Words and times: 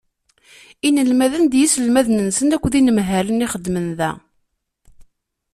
Inelmaden 0.87 1.45
d 1.51 1.53
yiselmaden-nsen 1.59 2.53
akked 2.55 2.73
yinemhalen 2.75 3.43
i 3.45 3.45
ixeddmen 3.47 3.87
da. 3.99 4.11